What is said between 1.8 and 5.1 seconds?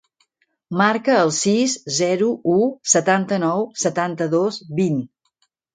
zero, u, setanta-nou, setanta-dos, vint.